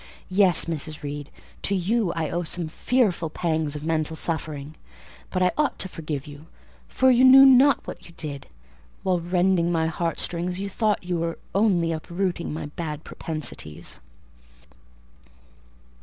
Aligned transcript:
Yes, 0.31 0.65
Mrs. 0.65 1.03
Reed, 1.03 1.29
to 1.61 1.75
you 1.75 2.11
I 2.13 2.31
owe 2.31 2.41
some 2.41 2.67
fearful 2.67 3.29
pangs 3.29 3.75
of 3.75 3.83
mental 3.83 4.15
suffering, 4.15 4.75
but 5.29 5.43
I 5.43 5.51
ought 5.59 5.77
to 5.77 5.87
forgive 5.87 6.25
you, 6.25 6.47
for 6.87 7.11
you 7.11 7.23
knew 7.23 7.45
not 7.45 7.85
what 7.85 8.07
you 8.07 8.13
did: 8.17 8.47
while 9.03 9.19
rending 9.19 9.71
my 9.71 9.85
heart 9.85 10.19
strings, 10.19 10.59
you 10.59 10.69
thought 10.71 11.03
you 11.03 11.19
were 11.19 11.37
only 11.53 11.91
uprooting 11.91 12.51
my 12.51 12.65
bad 12.65 13.03
propensities. 13.03 13.99